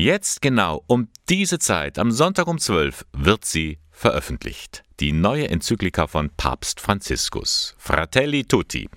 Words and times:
Jetzt 0.00 0.42
genau 0.42 0.84
um 0.86 1.08
diese 1.28 1.58
Zeit, 1.58 1.98
am 1.98 2.12
Sonntag 2.12 2.46
um 2.46 2.58
12, 2.58 3.04
wird 3.14 3.44
sie 3.44 3.80
veröffentlicht. 3.90 4.84
Die 5.00 5.10
neue 5.10 5.48
Enzyklika 5.48 6.06
von 6.06 6.30
Papst 6.36 6.80
Franziskus, 6.80 7.74
Fratelli 7.78 8.44
Tutti. 8.44 8.88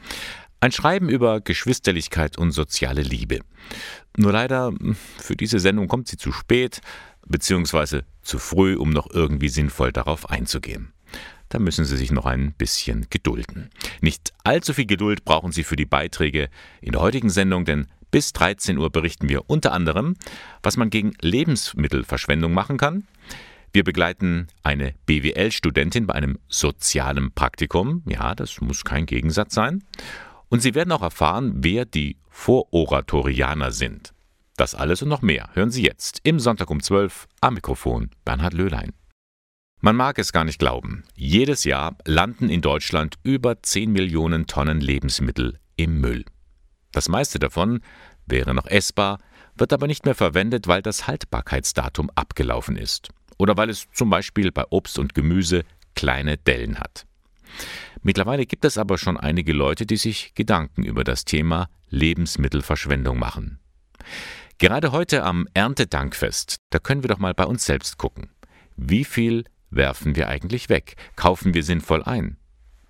Ein 0.60 0.72
Schreiben 0.72 1.10
über 1.10 1.42
Geschwisterlichkeit 1.42 2.38
und 2.38 2.52
soziale 2.52 3.02
Liebe. 3.02 3.40
Nur 4.16 4.32
leider, 4.32 4.74
für 5.18 5.36
diese 5.36 5.58
Sendung 5.58 5.88
kommt 5.88 6.08
sie 6.08 6.18
zu 6.18 6.32
spät, 6.32 6.82
beziehungsweise 7.26 8.06
zu 8.22 8.38
früh, 8.38 8.76
um 8.76 8.92
noch 8.92 9.10
irgendwie 9.10 9.50
sinnvoll 9.50 9.92
darauf 9.92 10.30
einzugehen. 10.30 10.94
Da 11.50 11.58
müssen 11.58 11.84
Sie 11.84 11.98
sich 11.98 12.12
noch 12.12 12.28
ein 12.28 12.54
bisschen 12.54 13.08
gedulden. 13.10 13.72
Nicht 14.02 14.34
allzu 14.44 14.74
viel 14.76 14.86
Geduld 14.86 15.26
brauchen 15.26 15.52
Sie 15.52 15.64
für 15.64 15.76
die 15.76 15.88
Beiträge 15.88 16.50
in 16.80 16.92
der 16.92 17.02
heutigen 17.02 17.32
Sendung, 17.32 17.66
denn 17.66 17.88
bis 18.12 18.34
13 18.34 18.78
Uhr 18.78 18.92
berichten 18.92 19.30
wir 19.30 19.50
unter 19.50 19.72
anderem, 19.72 20.16
was 20.62 20.78
man 20.78 20.90
gegen 20.90 21.14
Lebensmittelverschwendung 21.22 22.54
machen 22.54 22.78
kann. 22.78 23.08
Wir 23.74 23.86
begleiten 23.86 24.48
eine 24.64 24.94
BWL-Studentin 25.06 26.06
bei 26.06 26.14
einem 26.14 26.38
sozialen 26.50 27.32
Praktikum. 27.32 28.04
Ja, 28.06 28.36
das 28.36 28.60
muss 28.60 28.84
kein 28.84 29.06
Gegensatz 29.06 29.54
sein. 29.54 29.84
Und 30.50 30.62
Sie 30.62 30.76
werden 30.76 30.92
auch 30.92 31.02
erfahren, 31.02 31.54
wer 31.64 31.86
die 31.86 32.18
Vororatorianer 32.30 33.72
sind. 33.72 34.14
Das 34.58 34.76
alles 34.76 35.02
und 35.02 35.10
noch 35.10 35.22
mehr 35.22 35.50
hören 35.54 35.72
Sie 35.72 35.84
jetzt 35.84 36.20
im 36.24 36.40
Sonntag 36.40 36.70
um 36.70 36.84
12 36.84 37.28
am 37.40 37.54
Mikrofon 37.54 38.10
Bernhard 38.26 38.54
Löhlein. 38.54 38.92
Man 39.80 39.96
mag 39.96 40.20
es 40.20 40.34
gar 40.34 40.44
nicht 40.44 40.60
glauben. 40.60 41.04
Jedes 41.16 41.64
Jahr 41.64 41.96
landen 42.06 42.50
in 42.50 42.62
Deutschland 42.62 43.16
über 43.24 43.64
10 43.64 43.92
Millionen 43.92 44.46
Tonnen 44.46 44.82
Lebensmittel 44.82 45.60
im 45.78 46.00
Müll. 46.02 46.26
Das 46.92 47.10
meiste 47.10 47.40
davon 47.40 47.82
wäre 48.26 48.54
noch 48.54 48.68
essbar, 48.68 49.20
wird 49.56 49.74
aber 49.74 49.88
nicht 49.88 50.06
mehr 50.06 50.16
verwendet, 50.16 50.68
weil 50.68 50.82
das 50.82 51.08
Haltbarkeitsdatum 51.08 52.10
abgelaufen 52.16 52.78
ist 52.78 53.10
oder 53.38 53.58
weil 53.58 53.70
es 53.70 53.88
zum 53.94 54.10
Beispiel 54.10 54.52
bei 54.52 54.66
Obst 54.70 55.00
und 55.00 55.14
Gemüse 55.14 55.64
kleine 55.96 56.38
Dellen 56.38 56.80
hat. 56.80 57.06
Mittlerweile 58.04 58.46
gibt 58.46 58.66
es 58.66 58.78
aber 58.78 58.98
schon 58.98 59.18
einige 59.18 59.54
Leute, 59.54 59.86
die 59.86 59.98
sich 59.98 60.34
Gedanken 60.36 60.84
über 60.84 61.04
das 61.04 61.26
Thema 61.26 61.70
Lebensmittelverschwendung 61.90 63.20
machen. 63.20 63.60
Gerade 64.58 64.92
heute 64.92 65.24
am 65.24 65.48
Erntedankfest, 65.54 66.58
da 66.70 66.80
können 66.80 67.04
wir 67.04 67.10
doch 67.10 67.20
mal 67.20 67.34
bei 67.34 67.46
uns 67.46 67.66
selbst 67.66 67.98
gucken. 67.98 68.30
Wie 68.78 69.04
viel 69.04 69.44
werfen 69.70 70.16
wir 70.16 70.28
eigentlich 70.30 70.70
weg? 70.70 70.96
Kaufen 71.16 71.54
wir 71.54 71.64
sinnvoll 71.64 72.04
ein? 72.04 72.38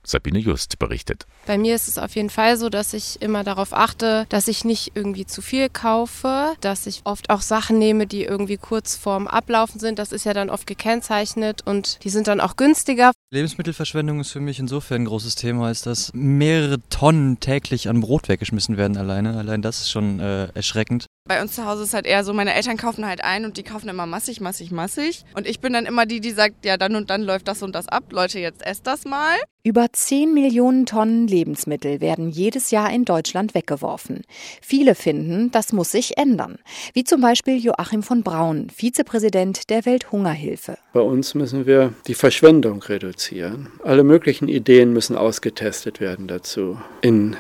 Sabine 0.04 0.40
Just 0.40 0.80
berichtet. 0.80 1.26
Bei 1.46 1.58
mir 1.58 1.76
ist 1.76 1.88
es 1.88 1.98
auf 1.98 2.16
jeden 2.16 2.30
Fall 2.30 2.58
so, 2.58 2.70
dass 2.70 2.94
ich 2.94 3.22
immer 3.22 3.44
darauf 3.44 3.74
achte, 3.74 4.26
dass 4.30 4.48
ich 4.48 4.66
nicht 4.66 4.92
irgendwie 4.96 5.26
zu 5.26 5.42
viel 5.42 5.70
kaufe, 5.70 6.54
dass 6.62 6.88
ich 6.88 7.02
oft 7.04 7.30
auch 7.30 7.42
Sachen 7.42 7.78
nehme, 7.78 8.08
die 8.08 8.24
irgendwie 8.24 8.58
kurz 8.58 8.96
vorm 8.96 9.28
Ablaufen 9.28 9.80
sind. 9.80 10.00
Das 10.00 10.12
ist 10.12 10.26
ja 10.26 10.34
dann 10.34 10.50
oft 10.50 10.68
gekennzeichnet 10.68 11.62
und 11.66 12.04
die 12.04 12.10
sind 12.10 12.28
dann 12.28 12.40
auch 12.40 12.56
günstiger. 12.56 13.12
Lebensmittelverschwendung 13.34 14.20
ist 14.20 14.32
für 14.32 14.42
mich 14.42 14.60
insofern 14.60 15.04
ein 15.04 15.06
großes 15.06 15.36
Thema, 15.36 15.68
als 15.68 15.82
dass 15.82 16.12
mehrere 16.14 16.80
Tonnen 16.90 17.40
täglich 17.40 17.88
an 17.88 18.02
Brot 18.02 18.28
weggeschmissen 18.28 18.78
werden 18.78 18.98
alleine. 18.98 19.38
Allein 19.38 19.62
das 19.62 19.82
ist 19.82 19.92
schon 19.92 20.20
äh, 20.20 20.48
erschreckend. 20.54 21.06
Bei 21.30 21.42
uns 21.42 21.56
zu 21.56 21.66
Hause 21.66 21.84
ist 21.84 21.94
halt 21.94 22.06
eher 22.06 22.24
so, 22.24 22.34
meine 22.34 22.54
Eltern 22.54 22.78
kaufen 22.78 23.06
halt 23.06 23.24
ein 23.24 23.46
und 23.46 23.56
die 23.56 23.64
kaufen 23.64 23.88
immer 23.88 24.06
massig, 24.06 24.42
massig, 24.42 24.72
massig. 24.72 25.24
Und 25.36 25.48
ich 25.48 25.60
bin 25.60 25.72
dann 25.72 25.86
immer 25.86 26.06
die, 26.06 26.20
die 26.20 26.32
sagt, 26.32 26.66
ja, 26.66 26.78
dann 26.78 26.96
und 26.96 27.10
dann 27.10 27.22
läuft 27.22 27.48
das 27.48 27.62
und 27.64 27.74
das 27.74 27.88
ab. 27.88 28.12
Leute, 28.12 28.40
jetzt 28.40 28.66
esst 28.66 28.86
das 28.88 29.06
mal. 29.06 29.38
Über 29.64 29.86
10 29.94 30.34
Millionen 30.34 30.88
Tonnen 30.88 31.28
Lebensmittel 31.28 32.02
werden 32.02 32.32
jedes 32.32 32.72
Jahr 32.72 32.92
in 32.92 33.06
Deutschland 33.06 33.54
weggeworfen. 33.54 34.24
Viele 34.60 34.96
finden, 34.96 35.52
das 35.52 35.72
muss 35.72 35.92
sich 35.92 36.18
ändern. 36.18 36.58
Wie 36.94 37.04
zum 37.04 37.22
Beispiel 37.22 37.64
Joachim 37.64 38.02
von 38.02 38.24
Braun, 38.24 38.72
Vizepräsident 38.76 39.70
der 39.70 39.86
Welthungerhilfe. 39.86 40.80
Bei 40.94 41.02
uns 41.02 41.36
müssen 41.36 41.68
wir 41.68 41.94
die 42.08 42.16
Verschwendung 42.16 42.82
reduzieren. 42.82 43.68
Alle 43.84 44.04
möglichen 44.04 44.48
Ideen 44.48 44.94
müssen 44.94 45.16
ausgetestet 45.16 46.00
werden 46.00 46.28
dazu. 46.28 46.82
In 47.02 47.36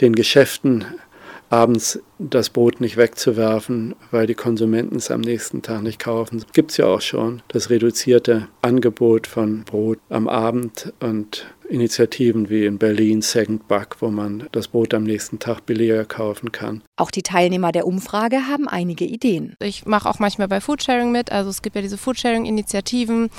den 0.00 0.14
Geschäften 0.14 0.84
abends 1.54 2.00
das 2.18 2.50
Brot 2.50 2.80
nicht 2.80 2.96
wegzuwerfen, 2.96 3.94
weil 4.10 4.26
die 4.26 4.34
Konsumenten 4.34 4.96
es 4.96 5.10
am 5.10 5.20
nächsten 5.20 5.62
Tag 5.62 5.82
nicht 5.82 6.00
kaufen. 6.00 6.44
Gibt 6.52 6.72
es 6.72 6.78
ja 6.78 6.86
auch 6.86 7.00
schon 7.00 7.42
das 7.48 7.70
reduzierte 7.70 8.48
Angebot 8.60 9.26
von 9.28 9.62
Brot 9.64 9.98
am 10.08 10.28
Abend 10.28 10.92
und 11.00 11.46
Initiativen 11.68 12.50
wie 12.50 12.66
in 12.66 12.78
Berlin 12.78 13.22
Second 13.22 13.68
Buck, 13.68 13.96
wo 14.00 14.10
man 14.10 14.48
das 14.52 14.68
Brot 14.68 14.94
am 14.94 15.04
nächsten 15.04 15.38
Tag 15.38 15.64
billiger 15.64 16.04
kaufen 16.04 16.52
kann. 16.52 16.82
Auch 16.96 17.10
die 17.10 17.22
Teilnehmer 17.22 17.72
der 17.72 17.86
Umfrage 17.86 18.48
haben 18.48 18.68
einige 18.68 19.04
Ideen. 19.04 19.54
Ich 19.60 19.86
mache 19.86 20.08
auch 20.08 20.18
manchmal 20.18 20.48
bei 20.48 20.60
Foodsharing 20.60 21.10
mit. 21.10 21.32
Also 21.32 21.50
es 21.50 21.62
gibt 21.62 21.76
ja 21.76 21.82
diese 21.82 21.98
Foodsharing-Initiativen 21.98 23.30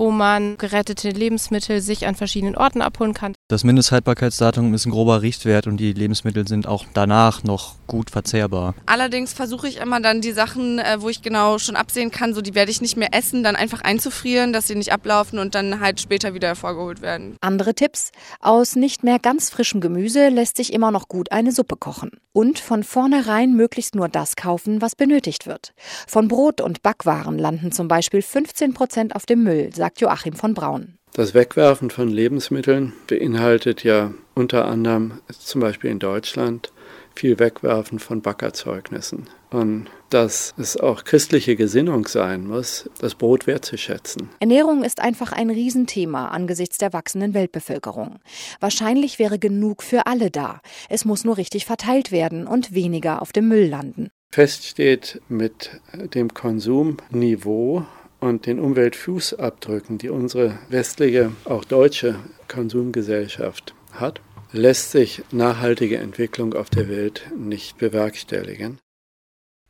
wo 0.00 0.10
man 0.10 0.56
gerettete 0.56 1.10
Lebensmittel 1.10 1.82
sich 1.82 2.06
an 2.06 2.14
verschiedenen 2.14 2.56
Orten 2.56 2.80
abholen 2.80 3.12
kann. 3.12 3.34
Das 3.48 3.64
Mindesthaltbarkeitsdatum 3.64 4.72
ist 4.72 4.86
ein 4.86 4.92
grober 4.92 5.20
Richtwert 5.20 5.66
und 5.66 5.76
die 5.76 5.92
Lebensmittel 5.92 6.48
sind 6.48 6.66
auch 6.66 6.86
danach 6.94 7.44
noch 7.44 7.74
gut 7.86 8.08
verzehrbar. 8.08 8.74
Allerdings 8.86 9.34
versuche 9.34 9.68
ich 9.68 9.76
immer 9.76 10.00
dann 10.00 10.22
die 10.22 10.32
Sachen, 10.32 10.78
äh, 10.78 11.02
wo 11.02 11.10
ich 11.10 11.20
genau 11.20 11.58
schon 11.58 11.76
absehen 11.76 12.10
kann, 12.10 12.32
so 12.32 12.40
die 12.40 12.54
werde 12.54 12.70
ich 12.70 12.80
nicht 12.80 12.96
mehr 12.96 13.12
essen, 13.12 13.42
dann 13.42 13.56
einfach 13.56 13.82
einzufrieren, 13.82 14.54
dass 14.54 14.68
sie 14.68 14.74
nicht 14.74 14.90
ablaufen 14.90 15.38
und 15.38 15.54
dann 15.54 15.80
halt 15.80 16.00
später 16.00 16.32
wieder 16.32 16.48
hervorgeholt 16.48 17.02
werden. 17.02 17.36
Andere 17.42 17.74
Tipps. 17.74 18.10
Aus 18.40 18.76
nicht 18.76 19.04
mehr 19.04 19.18
ganz 19.18 19.50
frischem 19.50 19.82
Gemüse 19.82 20.30
lässt 20.30 20.56
sich 20.56 20.72
immer 20.72 20.92
noch 20.92 21.08
gut 21.08 21.30
eine 21.30 21.52
Suppe 21.52 21.76
kochen. 21.76 22.12
Und 22.32 22.60
von 22.60 22.84
vornherein 22.84 23.54
möglichst 23.54 23.96
nur 23.96 24.08
das 24.08 24.36
kaufen, 24.36 24.80
was 24.80 24.94
benötigt 24.94 25.46
wird. 25.46 25.74
Von 26.06 26.28
Brot 26.28 26.60
und 26.60 26.82
Backwaren 26.82 27.36
landen 27.36 27.72
zum 27.72 27.88
Beispiel 27.88 28.22
15 28.22 28.72
Prozent 28.72 29.16
auf 29.16 29.26
dem 29.26 29.42
Müll, 29.42 29.70
sagt 29.74 29.89
Joachim 29.98 30.34
von 30.34 30.54
Braun. 30.54 30.96
Das 31.12 31.34
Wegwerfen 31.34 31.90
von 31.90 32.08
Lebensmitteln 32.08 32.92
beinhaltet 33.08 33.82
ja 33.82 34.14
unter 34.34 34.66
anderem 34.66 35.20
zum 35.28 35.60
Beispiel 35.60 35.90
in 35.90 35.98
Deutschland 35.98 36.72
viel 37.16 37.38
Wegwerfen 37.38 37.98
von 37.98 38.22
Backerzeugnissen. 38.22 39.28
Und 39.50 39.88
dass 40.10 40.54
es 40.56 40.76
auch 40.76 41.04
christliche 41.04 41.56
Gesinnung 41.56 42.06
sein 42.06 42.46
muss, 42.46 42.88
das 43.00 43.16
Brot 43.16 43.46
wertzuschätzen. 43.46 44.28
Ernährung 44.38 44.84
ist 44.84 45.00
einfach 45.00 45.32
ein 45.32 45.50
Riesenthema 45.50 46.28
angesichts 46.28 46.78
der 46.78 46.92
wachsenden 46.92 47.34
Weltbevölkerung. 47.34 48.20
Wahrscheinlich 48.60 49.18
wäre 49.18 49.38
genug 49.38 49.82
für 49.82 50.06
alle 50.06 50.30
da. 50.30 50.60
Es 50.88 51.04
muss 51.04 51.24
nur 51.24 51.36
richtig 51.36 51.66
verteilt 51.66 52.12
werden 52.12 52.46
und 52.46 52.72
weniger 52.74 53.20
auf 53.20 53.32
dem 53.32 53.48
Müll 53.48 53.66
landen. 53.66 54.10
Fest 54.32 54.64
steht 54.64 55.20
mit 55.28 55.80
dem 56.14 56.32
Konsumniveau 56.32 57.84
und 58.20 58.46
den 58.46 58.60
Umweltfußabdrücken, 58.60 59.98
die 59.98 60.10
unsere 60.10 60.58
westliche, 60.68 61.32
auch 61.44 61.64
deutsche 61.64 62.16
Konsumgesellschaft 62.48 63.74
hat, 63.92 64.20
lässt 64.52 64.92
sich 64.92 65.22
nachhaltige 65.30 65.98
Entwicklung 65.98 66.54
auf 66.54 66.70
der 66.70 66.88
Welt 66.88 67.30
nicht 67.36 67.78
bewerkstelligen. 67.78 68.78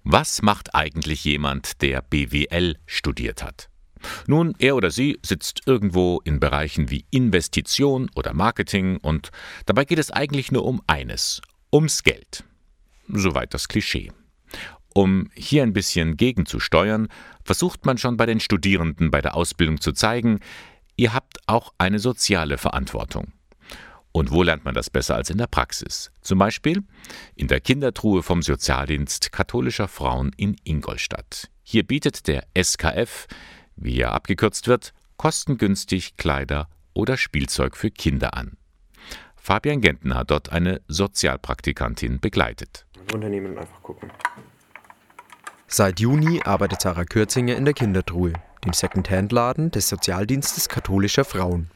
Was 0.02 0.42
macht 0.42 0.74
eigentlich 0.74 1.24
jemand, 1.24 1.82
der 1.82 2.02
BWL 2.02 2.76
studiert 2.86 3.42
hat? 3.42 3.68
Nun, 4.26 4.54
er 4.58 4.76
oder 4.76 4.90
sie 4.90 5.18
sitzt 5.22 5.60
irgendwo 5.66 6.20
in 6.24 6.40
Bereichen 6.40 6.90
wie 6.90 7.04
Investition 7.10 8.10
oder 8.14 8.32
Marketing 8.32 8.96
und 8.96 9.30
dabei 9.66 9.84
geht 9.84 9.98
es 9.98 10.10
eigentlich 10.10 10.50
nur 10.50 10.64
um 10.64 10.80
eines, 10.86 11.42
ums 11.72 12.02
Geld. 12.02 12.44
Soweit 13.08 13.52
das 13.52 13.68
Klischee. 13.68 14.10
Um 14.94 15.30
hier 15.34 15.62
ein 15.62 15.72
bisschen 15.72 16.16
gegenzusteuern, 16.16 17.08
versucht 17.50 17.84
man 17.84 17.98
schon 17.98 18.16
bei 18.16 18.26
den 18.26 18.38
Studierenden 18.38 19.10
bei 19.10 19.20
der 19.20 19.34
Ausbildung 19.34 19.80
zu 19.80 19.90
zeigen, 19.90 20.38
ihr 20.94 21.12
habt 21.12 21.38
auch 21.48 21.74
eine 21.78 21.98
soziale 21.98 22.58
Verantwortung. 22.58 23.32
Und 24.12 24.30
wo 24.30 24.44
lernt 24.44 24.64
man 24.64 24.72
das 24.72 24.88
besser 24.88 25.16
als 25.16 25.30
in 25.30 25.38
der 25.38 25.48
Praxis? 25.48 26.12
Zum 26.20 26.38
Beispiel 26.38 26.84
in 27.34 27.48
der 27.48 27.60
Kindertruhe 27.60 28.22
vom 28.22 28.42
Sozialdienst 28.42 29.32
katholischer 29.32 29.88
Frauen 29.88 30.30
in 30.36 30.54
Ingolstadt. 30.62 31.50
Hier 31.64 31.84
bietet 31.84 32.28
der 32.28 32.46
SKF, 32.56 33.26
wie 33.74 33.98
er 33.98 34.12
abgekürzt 34.12 34.68
wird, 34.68 34.92
kostengünstig 35.16 36.16
Kleider 36.16 36.68
oder 36.94 37.16
Spielzeug 37.16 37.76
für 37.76 37.90
Kinder 37.90 38.34
an. 38.34 38.58
Fabian 39.34 39.80
Gentner 39.80 40.18
hat 40.18 40.30
dort 40.30 40.52
eine 40.52 40.82
Sozialpraktikantin 40.86 42.20
begleitet. 42.20 42.86
Unternehmen 43.12 43.58
einfach 43.58 43.82
gucken. 43.82 44.08
Seit 45.72 46.00
Juni 46.00 46.40
arbeitet 46.44 46.80
Sarah 46.80 47.04
Kürzinger 47.04 47.54
in 47.54 47.64
der 47.64 47.74
Kindertruhe, 47.74 48.32
dem 48.64 48.72
Second-Hand-Laden 48.72 49.70
des 49.70 49.88
Sozialdienstes 49.88 50.68
katholischer 50.68 51.24
Frauen. 51.24 51.70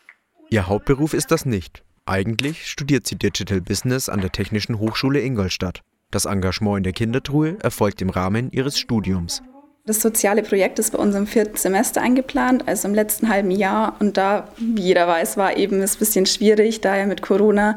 Ihr 0.51 0.67
Hauptberuf 0.67 1.15
ist 1.15 1.31
das 1.31 1.47
nicht. 1.47 1.85
Eigentlich 2.05 2.67
studiert 2.67 3.07
sie 3.07 3.15
Digital 3.15 3.61
Business 3.61 4.09
an 4.09 4.21
der 4.21 4.33
Technischen 4.33 4.81
Hochschule 4.81 5.21
Ingolstadt. 5.21 5.81
Das 6.11 6.25
Engagement 6.25 6.79
in 6.79 6.83
der 6.83 6.93
Kindertruhe 6.93 7.57
erfolgt 7.63 8.03
im 8.03 8.11
Rahmen 8.11 8.51
ihres 8.51 8.81
Studiums. 8.81 9.45
Das 9.87 10.01
soziale 10.01 10.43
Projekt 10.43 10.81
ist 10.81 10.91
bei 10.91 10.99
uns 10.99 11.15
im 11.15 11.29
vierten 11.29 11.57
Semester 11.57 12.03
eingeplant, 12.03 12.67
also 12.67 12.89
im 12.89 12.95
letzten 12.95 13.29
halben 13.29 13.53
Jahr. 13.53 13.95
Und 14.01 14.17
da, 14.17 14.49
wie 14.57 14.83
jeder 14.83 15.07
weiß, 15.07 15.37
war 15.37 15.57
eben 15.57 15.81
es 15.81 15.95
ein 15.95 15.99
bisschen 16.01 16.27
schwierig, 16.27 16.81
da 16.81 16.97
ja 16.97 17.07
mit 17.07 17.23
Corona 17.23 17.77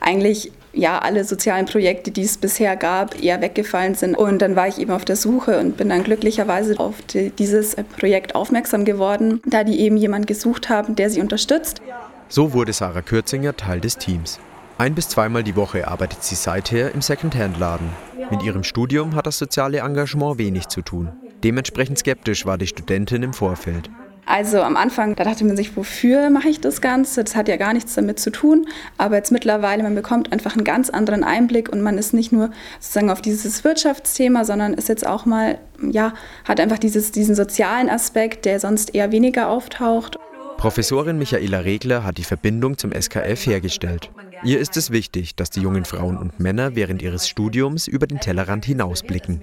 eigentlich 0.00 0.52
ja 0.72 0.98
alle 0.98 1.24
sozialen 1.24 1.66
Projekte, 1.66 2.10
die 2.10 2.22
es 2.22 2.38
bisher 2.38 2.76
gab, 2.76 3.20
eher 3.22 3.40
weggefallen 3.40 3.94
sind. 3.94 4.16
Und 4.16 4.40
dann 4.42 4.56
war 4.56 4.68
ich 4.68 4.78
eben 4.78 4.92
auf 4.92 5.04
der 5.04 5.16
Suche 5.16 5.58
und 5.58 5.76
bin 5.76 5.88
dann 5.88 6.04
glücklicherweise 6.04 6.78
auf 6.78 6.94
die, 7.02 7.30
dieses 7.30 7.76
Projekt 7.98 8.34
aufmerksam 8.34 8.84
geworden, 8.84 9.40
da 9.46 9.64
die 9.64 9.80
eben 9.80 9.96
jemanden 9.96 10.26
gesucht 10.26 10.68
haben, 10.68 10.96
der 10.96 11.10
sie 11.10 11.20
unterstützt. 11.20 11.80
So 12.28 12.52
wurde 12.52 12.72
Sarah 12.72 13.02
Kürzinger 13.02 13.56
Teil 13.56 13.80
des 13.80 13.98
Teams. 13.98 14.38
Ein 14.78 14.94
bis 14.94 15.08
zweimal 15.08 15.44
die 15.44 15.56
Woche 15.56 15.86
arbeitet 15.88 16.22
sie 16.22 16.36
seither 16.36 16.94
im 16.94 17.02
Secondhand-Laden. 17.02 17.90
Mit 18.30 18.42
ihrem 18.42 18.64
Studium 18.64 19.14
hat 19.14 19.26
das 19.26 19.36
soziale 19.36 19.80
Engagement 19.80 20.38
wenig 20.38 20.68
zu 20.68 20.80
tun. 20.80 21.10
Dementsprechend 21.42 21.98
skeptisch 21.98 22.46
war 22.46 22.56
die 22.56 22.66
Studentin 22.66 23.22
im 23.22 23.32
Vorfeld. 23.32 23.90
Also 24.30 24.62
am 24.62 24.76
Anfang, 24.76 25.16
da 25.16 25.24
dachte 25.24 25.44
man 25.44 25.56
sich, 25.56 25.76
wofür 25.76 26.30
mache 26.30 26.48
ich 26.48 26.60
das 26.60 26.80
Ganze? 26.80 27.24
Das 27.24 27.34
hat 27.34 27.48
ja 27.48 27.56
gar 27.56 27.72
nichts 27.72 27.96
damit 27.96 28.20
zu 28.20 28.30
tun. 28.30 28.68
Aber 28.96 29.16
jetzt 29.16 29.32
mittlerweile, 29.32 29.82
man 29.82 29.96
bekommt 29.96 30.32
einfach 30.32 30.54
einen 30.54 30.62
ganz 30.62 30.88
anderen 30.88 31.24
Einblick 31.24 31.68
und 31.68 31.82
man 31.82 31.98
ist 31.98 32.14
nicht 32.14 32.30
nur 32.30 32.52
sozusagen 32.78 33.10
auf 33.10 33.20
dieses 33.20 33.64
Wirtschaftsthema, 33.64 34.44
sondern 34.44 34.74
ist 34.74 34.88
jetzt 34.88 35.04
auch 35.04 35.26
mal, 35.26 35.58
ja, 35.82 36.14
hat 36.44 36.60
einfach 36.60 36.78
dieses, 36.78 37.10
diesen 37.10 37.34
sozialen 37.34 37.90
Aspekt, 37.90 38.44
der 38.44 38.60
sonst 38.60 38.94
eher 38.94 39.10
weniger 39.10 39.48
auftaucht. 39.48 40.16
Professorin 40.58 41.18
Michaela 41.18 41.58
Regler 41.58 42.04
hat 42.04 42.16
die 42.16 42.22
Verbindung 42.22 42.78
zum 42.78 42.92
SKF 42.92 43.46
hergestellt. 43.46 44.10
Ihr 44.44 44.60
ist 44.60 44.76
es 44.76 44.92
wichtig, 44.92 45.34
dass 45.34 45.50
die 45.50 45.60
jungen 45.60 45.84
Frauen 45.84 46.16
und 46.16 46.38
Männer 46.38 46.76
während 46.76 47.02
ihres 47.02 47.28
Studiums 47.28 47.88
über 47.88 48.06
den 48.06 48.20
Tellerrand 48.20 48.64
hinausblicken. 48.64 49.40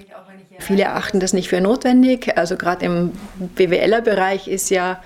Viele 0.60 0.84
erachten 0.84 1.20
das 1.20 1.34
nicht 1.34 1.50
für 1.50 1.62
notwendig. 1.62 2.38
Also 2.38 2.58
gerade 2.58 2.86
im 2.86 3.12
BWLer-Bereich 3.56 4.48
ist 4.48 4.70
ja 4.70 5.02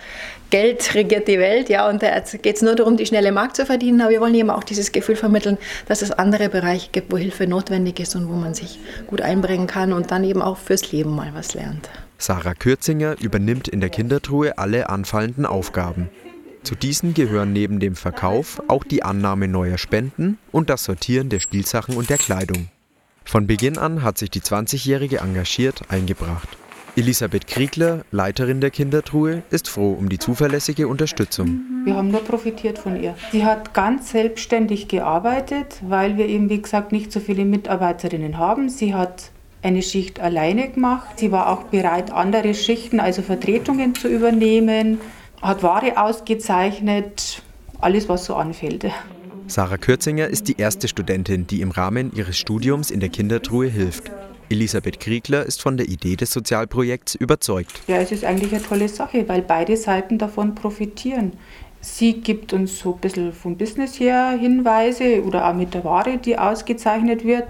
Geld 0.51 0.95
regiert 0.95 1.29
die 1.29 1.39
Welt, 1.39 1.69
ja, 1.69 1.89
und 1.89 2.03
da 2.03 2.19
geht 2.19 2.57
es 2.57 2.61
nur 2.61 2.75
darum, 2.75 2.97
die 2.97 3.05
schnelle 3.05 3.31
Markt 3.31 3.55
zu 3.55 3.65
verdienen. 3.65 4.01
Aber 4.01 4.11
wir 4.11 4.19
wollen 4.19 4.35
eben 4.35 4.49
auch 4.49 4.65
dieses 4.65 4.91
Gefühl 4.91 5.15
vermitteln, 5.15 5.57
dass 5.87 6.01
es 6.01 6.11
andere 6.11 6.49
Bereiche 6.49 6.89
gibt, 6.91 7.11
wo 7.11 7.17
Hilfe 7.17 7.47
notwendig 7.47 8.01
ist 8.01 8.15
und 8.15 8.27
wo 8.27 8.33
man 8.33 8.53
sich 8.53 8.77
gut 9.07 9.21
einbringen 9.21 9.65
kann 9.65 9.93
und 9.93 10.11
dann 10.11 10.25
eben 10.25 10.41
auch 10.41 10.57
fürs 10.57 10.91
Leben 10.91 11.15
mal 11.15 11.31
was 11.33 11.53
lernt. 11.53 11.89
Sarah 12.17 12.53
Kürzinger 12.53 13.15
übernimmt 13.21 13.69
in 13.69 13.79
der 13.79 13.89
Kindertruhe 13.89 14.57
alle 14.57 14.89
anfallenden 14.89 15.45
Aufgaben. 15.45 16.09
Zu 16.63 16.75
diesen 16.75 17.13
gehören 17.13 17.53
neben 17.53 17.79
dem 17.79 17.95
Verkauf 17.95 18.61
auch 18.67 18.83
die 18.83 19.03
Annahme 19.03 19.47
neuer 19.47 19.77
Spenden 19.77 20.37
und 20.51 20.69
das 20.69 20.83
Sortieren 20.83 21.29
der 21.29 21.39
Spielsachen 21.39 21.95
und 21.95 22.09
der 22.09 22.17
Kleidung. 22.17 22.67
Von 23.31 23.47
Beginn 23.47 23.77
an 23.77 24.03
hat 24.03 24.17
sich 24.17 24.29
die 24.29 24.41
20-Jährige 24.41 25.19
engagiert 25.19 25.83
eingebracht. 25.87 26.49
Elisabeth 26.97 27.47
Kriegler, 27.47 28.01
Leiterin 28.11 28.59
der 28.59 28.71
Kindertruhe, 28.71 29.43
ist 29.49 29.69
froh 29.69 29.93
um 29.93 30.09
die 30.09 30.19
zuverlässige 30.19 30.89
Unterstützung. 30.89 31.61
Wir 31.85 31.95
haben 31.95 32.11
nur 32.11 32.25
profitiert 32.25 32.77
von 32.77 33.01
ihr. 33.01 33.15
Sie 33.31 33.45
hat 33.45 33.73
ganz 33.73 34.11
selbstständig 34.11 34.89
gearbeitet, 34.89 35.77
weil 35.81 36.17
wir 36.17 36.27
eben, 36.27 36.49
wie 36.49 36.61
gesagt, 36.61 36.91
nicht 36.91 37.13
so 37.13 37.21
viele 37.21 37.45
Mitarbeiterinnen 37.45 38.37
haben. 38.37 38.67
Sie 38.67 38.93
hat 38.93 39.31
eine 39.61 39.81
Schicht 39.81 40.19
alleine 40.19 40.67
gemacht. 40.67 41.17
Sie 41.17 41.31
war 41.31 41.53
auch 41.53 41.63
bereit, 41.63 42.11
andere 42.11 42.53
Schichten, 42.53 42.99
also 42.99 43.21
Vertretungen 43.21 43.95
zu 43.95 44.09
übernehmen, 44.09 44.99
hat 45.41 45.63
Ware 45.63 46.03
ausgezeichnet, 46.03 47.41
alles, 47.79 48.09
was 48.09 48.25
so 48.25 48.35
anfällt. 48.35 48.91
Sarah 49.51 49.75
Kürzinger 49.75 50.29
ist 50.29 50.47
die 50.47 50.55
erste 50.57 50.87
Studentin, 50.87 51.45
die 51.45 51.59
im 51.59 51.71
Rahmen 51.71 52.13
ihres 52.15 52.37
Studiums 52.37 52.89
in 52.89 53.01
der 53.01 53.09
Kindertruhe 53.09 53.67
hilft. 53.67 54.09
Elisabeth 54.47 55.01
Kriegler 55.01 55.45
ist 55.45 55.61
von 55.61 55.75
der 55.75 55.89
Idee 55.89 56.15
des 56.15 56.31
Sozialprojekts 56.31 57.15
überzeugt. 57.15 57.81
Ja, 57.87 57.97
es 57.97 58.13
ist 58.13 58.23
eigentlich 58.23 58.53
eine 58.53 58.63
tolle 58.63 58.87
Sache, 58.87 59.27
weil 59.27 59.41
beide 59.41 59.75
Seiten 59.75 60.17
davon 60.17 60.55
profitieren. 60.55 61.33
Sie 61.81 62.21
gibt 62.21 62.53
uns 62.53 62.79
so 62.79 62.93
ein 62.93 63.01
bisschen 63.01 63.33
vom 63.33 63.57
Business 63.57 63.99
her 63.99 64.37
Hinweise 64.39 65.21
oder 65.21 65.45
auch 65.45 65.53
mit 65.53 65.73
der 65.73 65.83
Ware, 65.83 66.17
die 66.17 66.37
ausgezeichnet 66.37 67.25
wird. 67.25 67.43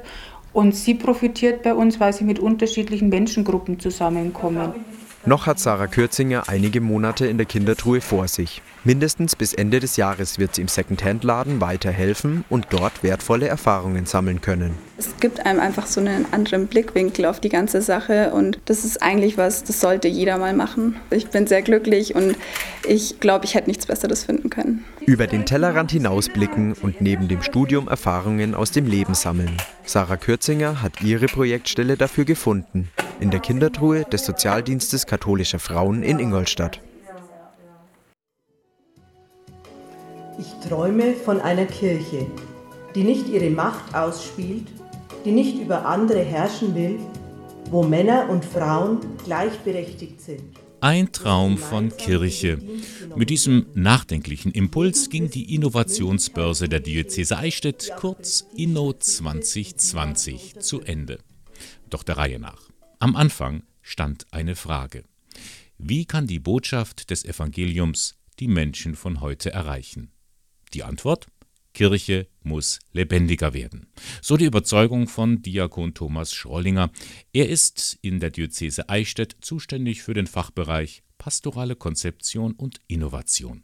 Und 0.54 0.76
sie 0.76 0.96
profitiert 0.96 1.62
bei 1.62 1.76
uns, 1.76 2.00
weil 2.00 2.14
sie 2.14 2.24
mit 2.24 2.40
unterschiedlichen 2.40 3.10
Menschengruppen 3.10 3.80
zusammenkommen. 3.80 4.74
Noch 5.24 5.46
hat 5.46 5.60
Sarah 5.60 5.86
Kürzinger 5.86 6.50
einige 6.50 6.82
Monate 6.82 7.28
in 7.28 7.38
der 7.38 7.46
Kindertruhe 7.46 8.02
vor 8.02 8.28
sich. 8.28 8.64
Mindestens 8.84 9.36
bis 9.36 9.54
Ende 9.54 9.80
des 9.80 9.96
Jahres 9.96 10.40
wird 10.40 10.56
sie 10.56 10.64
im 10.64 10.68
Secondhand-Laden 10.68 11.62
weiterhelfen 11.62 12.44
und 12.50 12.66
dort 12.72 13.04
wertvolle 13.04 13.48
Erfahrungen 13.48 14.08
sammeln 14.08 14.42
können. 14.42 14.74
Es 14.98 15.14
gibt 15.20 15.46
einem 15.46 15.60
einfach 15.60 15.86
so 15.86 16.00
einen 16.00 16.26
anderen 16.34 16.66
Blickwinkel 16.66 17.26
auf 17.26 17.40
die 17.40 17.50
ganze 17.50 17.84
Sache 17.84 18.32
und 18.34 18.60
das 18.66 18.84
ist 18.84 19.04
eigentlich 19.04 19.38
was, 19.38 19.64
das 19.64 19.80
sollte 19.80 20.08
jeder 20.08 20.40
mal 20.40 20.56
machen. 20.56 20.96
Ich 21.12 21.28
bin 21.28 21.46
sehr 21.46 21.62
glücklich 21.62 22.16
und 22.16 22.36
ich 22.88 23.20
glaube, 23.20 23.46
ich 23.46 23.54
hätte 23.54 23.70
nichts 23.70 23.86
Besseres 23.86 24.24
finden 24.24 24.50
können. 24.50 24.84
Über 25.06 25.28
den 25.28 25.46
Tellerrand 25.46 25.92
hinausblicken 25.92 26.74
und 26.82 27.00
neben 27.02 27.28
dem 27.28 27.44
Studium 27.44 27.88
Erfahrungen 27.88 28.56
aus 28.56 28.72
dem 28.72 28.88
Leben 28.88 29.14
sammeln. 29.14 29.56
Sarah 29.86 30.18
Kürzinger 30.18 30.82
hat 30.82 31.02
ihre 31.04 31.28
Projektstelle 31.28 31.98
dafür 31.98 32.26
gefunden, 32.26 32.90
in 33.20 33.30
der 33.30 33.40
Kindertruhe 33.40 34.06
des 34.06 34.26
Sozialdienstes 34.26 35.06
katholischer 35.12 35.60
Frauen 35.60 36.04
in 36.04 36.20
Ingolstadt. 36.20 36.80
Ich 40.40 40.70
träume 40.70 41.16
von 41.16 41.42
einer 41.42 41.66
Kirche, 41.66 42.28
die 42.96 43.04
nicht 43.04 43.28
ihre 43.28 43.50
Macht 43.50 43.94
ausspielt, 43.94 44.68
die 45.26 45.34
nicht 45.34 45.60
über 45.60 45.86
andere 45.86 46.24
herrschen 46.24 46.76
will, 46.76 46.98
wo 47.70 47.84
Männer 47.84 48.30
und 48.30 48.46
Frauen 48.46 49.00
gleichberechtigt 49.26 50.22
sind. 50.22 50.44
Ein 50.80 51.12
Traum 51.12 51.58
von 51.58 51.90
Kirche. 51.98 52.60
Mit 53.14 53.30
diesem 53.30 53.66
nachdenklichen 53.74 54.54
Impuls 54.54 55.10
ging 55.10 55.30
die 55.30 55.54
Innovationsbörse 55.54 56.70
der 56.70 56.80
Diözese 56.80 57.38
Eichstätt, 57.38 57.92
kurz 57.98 58.48
Inno 58.56 58.94
2020, 58.94 60.60
zu 60.60 60.80
Ende. 60.80 61.20
Doch 61.90 62.04
der 62.04 62.16
Reihe 62.16 62.40
nach. 62.40 62.70
Am 63.00 63.18
Anfang 63.18 63.64
stand 63.82 64.28
eine 64.32 64.56
Frage. 64.56 65.04
Wie 65.78 66.06
kann 66.06 66.28
die 66.28 66.40
Botschaft 66.40 67.10
des 67.10 67.26
Evangeliums 67.26 68.16
die 68.40 68.48
Menschen 68.48 68.96
von 68.96 69.22
heute 69.22 69.52
erreichen? 69.52 70.12
Die 70.74 70.84
Antwort? 70.84 71.28
Kirche 71.74 72.28
muss 72.44 72.80
lebendiger 72.92 73.54
werden. 73.54 73.88
So 74.22 74.38
die 74.38 74.46
Überzeugung 74.46 75.08
von 75.08 75.42
Diakon 75.42 75.94
Thomas 75.94 76.34
Schrollinger. 76.34 76.92
Er 77.34 77.50
ist 77.50 77.98
in 78.02 78.20
der 78.20 78.30
Diözese 78.30 78.90
Eichstätt 78.90 79.38
zuständig 79.42 80.02
für 80.02 80.14
den 80.14 80.28
Fachbereich 80.28 81.04
Pastorale 81.18 81.76
Konzeption 81.76 82.54
und 82.54 82.82
Innovation. 82.88 83.64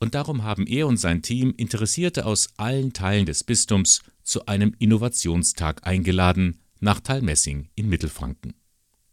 Und 0.00 0.14
darum 0.14 0.42
haben 0.42 0.66
er 0.66 0.86
und 0.86 0.96
sein 0.96 1.22
Team 1.22 1.54
Interessierte 1.56 2.24
aus 2.24 2.50
allen 2.56 2.92
Teilen 2.92 3.26
des 3.26 3.44
Bistums 3.44 4.02
zu 4.22 4.46
einem 4.46 4.74
Innovationstag 4.78 5.86
eingeladen 5.86 6.60
nach 6.80 7.00
Talmessing 7.00 7.68
in 7.74 7.88
Mittelfranken. 7.88 8.54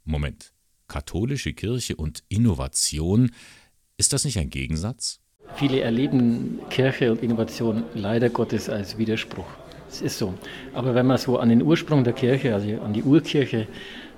Moment, 0.06 0.54
katholische 0.88 1.54
Kirche 1.54 1.96
und 1.96 2.24
Innovation, 2.30 3.32
ist 3.98 4.14
das 4.14 4.24
nicht 4.24 4.38
ein 4.38 4.52
Gegensatz? 4.52 5.20
Viele 5.56 5.80
erleben 5.80 6.60
Kirche 6.70 7.12
und 7.12 7.24
Innovation 7.24 7.84
leider 7.96 8.30
Gottes 8.30 8.70
als 8.70 9.00
Widerspruch. 9.00 9.48
Es 9.90 10.02
ist 10.02 10.18
so. 10.18 10.34
Aber 10.74 10.94
wenn 10.94 11.08
man 11.08 11.18
so 11.18 11.40
an 11.40 11.50
den 11.50 11.64
Ursprung 11.64 12.04
der 12.04 12.14
Kirche, 12.14 12.54
also 12.54 12.68
an 12.82 12.94
die 12.94 13.04
Urkirche 13.04 13.68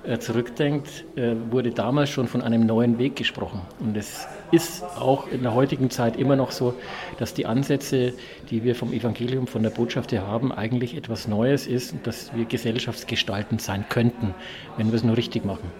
äh, 0.04 0.18
zurückdenkt, 0.18 1.04
äh, 1.16 1.34
wurde 1.50 1.70
damals 1.70 2.10
schon 2.10 2.28
von 2.28 2.42
einem 2.42 2.66
neuen 2.66 2.98
Weg 2.98 3.16
gesprochen. 3.16 3.60
Und 3.78 3.96
es 3.96 4.26
ist 4.50 4.82
auch 4.82 5.28
in 5.28 5.42
der 5.42 5.54
heutigen 5.54 5.90
Zeit 5.90 6.16
immer 6.16 6.36
noch 6.36 6.50
so, 6.50 6.74
dass 7.18 7.34
die 7.34 7.46
Ansätze, 7.46 8.14
die 8.50 8.64
wir 8.64 8.74
vom 8.74 8.92
Evangelium, 8.92 9.46
von 9.46 9.62
der 9.62 9.70
Botschaft 9.70 10.12
her 10.12 10.26
haben, 10.26 10.52
eigentlich 10.52 10.96
etwas 10.96 11.28
Neues 11.28 11.66
ist 11.66 11.92
und 11.92 12.06
dass 12.06 12.34
wir 12.34 12.44
gesellschaftsgestaltend 12.44 13.60
sein 13.60 13.84
könnten, 13.88 14.34
wenn 14.76 14.88
wir 14.88 14.94
es 14.94 15.04
nur 15.04 15.16
richtig 15.16 15.44
machen. 15.44 15.70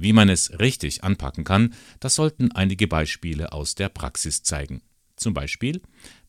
Wie 0.00 0.12
man 0.12 0.28
es 0.28 0.60
richtig 0.60 1.02
anpacken 1.02 1.42
kann, 1.42 1.74
das 1.98 2.14
sollten 2.14 2.52
einige 2.52 2.86
Beispiele 2.86 3.52
aus 3.52 3.74
der 3.74 3.88
Praxis 3.88 4.44
zeigen. 4.44 4.82
Zum 5.16 5.34
Beispiel 5.34 5.82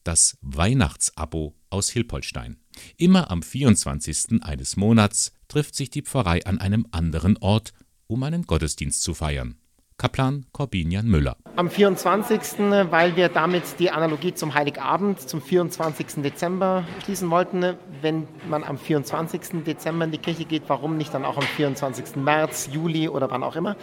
das 0.04 0.40
Weihnachtsabo 0.42 1.54
aus 1.70 1.90
Hilpolstein. 1.90 2.58
Immer 2.98 3.30
am 3.30 3.44
24. 3.44 4.42
eines 4.42 4.76
Monats 4.76 5.34
trifft 5.48 5.76
sich 5.76 5.92
die 5.92 6.02
Pfarrei 6.02 6.44
an 6.46 6.58
einem 6.58 6.88
anderen 6.90 7.38
Ort, 7.38 7.74
um 8.08 8.24
einen 8.24 8.44
Gottesdienst 8.44 9.04
zu 9.04 9.14
feiern. 9.14 9.59
Kaplan 10.00 10.46
Corbinian 10.52 11.06
Müller. 11.06 11.36
Am 11.56 11.70
24., 11.70 12.58
weil 12.90 13.16
wir 13.16 13.30
damit 13.30 13.80
die 13.80 13.92
Analogie 13.92 14.34
zum 14.34 14.56
Heiligabend, 14.56 15.20
zum 15.20 15.42
24. 15.42 16.24
Dezember 16.24 16.86
schließen 17.04 17.30
wollten. 17.30 17.76
Wenn 18.02 18.28
man 18.50 18.64
am 18.64 18.80
24. 18.80 19.64
Dezember 19.64 20.06
in 20.06 20.12
die 20.12 20.18
Kirche 20.18 20.46
geht, 20.46 20.64
warum 20.68 20.98
nicht 20.98 21.14
dann 21.14 21.24
auch 21.26 21.38
am 21.38 21.44
24. 21.44 22.16
März, 22.16 22.70
Juli 22.74 23.08
oder 23.10 23.30
wann 23.30 23.44
auch 23.44 23.56
immer? 23.56 23.76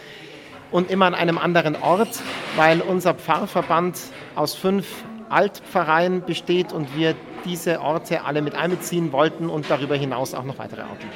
und 0.71 0.91
immer 0.91 1.05
an 1.05 1.15
einem 1.15 1.37
anderen 1.37 1.75
Ort, 1.75 2.21
weil 2.55 2.81
unser 2.81 3.13
Pfarrverband 3.13 3.97
aus 4.35 4.53
fünf 4.53 5.03
Altpfarreien 5.29 6.23
besteht 6.25 6.73
und 6.73 6.95
wir 6.95 7.15
diese 7.47 7.81
Orte 7.81 8.23
alle 8.23 8.41
mit 8.41 8.53
einbeziehen 8.53 9.11
wollten 9.11 9.49
und 9.49 9.69
darüber 9.69 9.95
hinaus 9.95 10.33
auch 10.33 10.43
noch 10.43 10.57
weitere 10.59 10.81
Orte. 10.81 11.07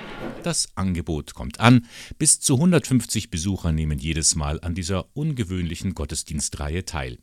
Das 0.43 0.69
Angebot 0.75 1.33
kommt 1.33 1.59
an. 1.59 1.85
Bis 2.17 2.39
zu 2.39 2.55
150 2.55 3.29
Besucher 3.29 3.71
nehmen 3.71 3.99
jedes 3.99 4.35
Mal 4.35 4.59
an 4.61 4.73
dieser 4.73 5.05
ungewöhnlichen 5.13 5.93
Gottesdienstreihe 5.93 6.85
teil. 6.85 7.17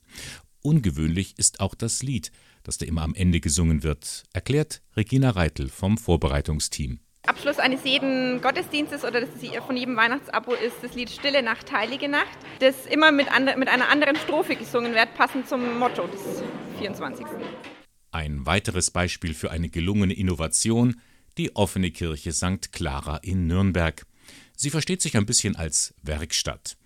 Ungewöhnlich 0.63 1.39
ist 1.39 1.61
auch 1.61 1.75
das 1.75 2.03
Lied, 2.03 2.31
das 2.63 2.79
da 2.79 2.87
immer 2.87 3.03
am 3.03 3.15
Ende 3.15 3.41
gesungen 3.41 3.83
wird, 3.83 4.25
erklärt 4.33 4.83
Regina 4.97 5.31
Reitel 5.31 5.69
vom 5.69 5.97
Vorbereitungsteam. 5.99 7.01
Abschluss 7.27 7.59
eines 7.59 7.85
jeden 7.85 8.41
Gottesdienstes 8.41 9.05
oder 9.05 9.27
von 9.67 9.77
jedem 9.77 9.97
Weihnachtsabo 9.97 10.53
ist 10.55 10.77
das 10.83 10.95
Lied 10.95 11.11
Stille 11.11 11.43
Nacht, 11.43 11.71
Heilige 11.73 12.09
Nacht, 12.09 12.39
das 12.61 12.87
immer 12.87 13.13
mit, 13.13 13.31
andre, 13.31 13.57
mit 13.57 13.69
einer 13.69 13.89
anderen 13.91 14.17
Strophe 14.17 14.57
gesungen 14.57 14.95
wird, 14.95 15.15
passend 15.15 15.49
zum 15.49 15.79
Motto 15.79 16.07
des 16.07 16.43
24. 16.79 17.27
Ein 18.11 18.47
weiteres 18.47 18.91
Beispiel 18.91 19.35
für 19.35 19.51
eine 19.51 19.69
gelungene 19.69 20.15
Innovation, 20.15 21.01
die 21.37 21.55
offene 21.55 21.91
Kirche 21.91 22.33
St. 22.33 22.73
Clara 22.73 23.19
in 23.19 23.47
Nürnberg. 23.47 24.07
Sie 24.57 24.71
versteht 24.71 25.03
sich 25.03 25.17
ein 25.17 25.27
bisschen 25.27 25.57
als 25.57 25.95
Werkstatt. 26.03 26.77